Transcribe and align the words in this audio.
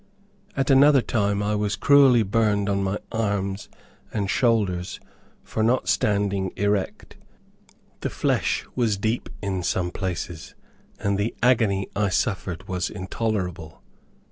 At 0.57 0.71
another 0.71 1.03
time 1.03 1.43
I 1.43 1.53
was 1.53 1.75
cruelly 1.75 2.23
burned 2.23 2.69
on 2.69 2.81
my 2.81 2.97
arms 3.11 3.69
and 4.11 4.31
shoulders 4.31 4.99
for 5.43 5.61
not 5.61 5.87
standing 5.87 6.51
erect. 6.55 7.17
The 7.99 8.09
flesh 8.09 8.65
was 8.75 8.97
deep 8.97 9.29
in 9.43 9.61
some 9.61 9.91
places, 9.91 10.55
and 10.99 11.19
the 11.19 11.35
agony 11.43 11.87
I 11.95 12.09
suffered 12.09 12.67
was 12.67 12.89
intolerable. 12.89 13.83